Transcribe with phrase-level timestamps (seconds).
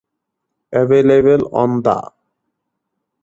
[0.73, 2.11] Available on the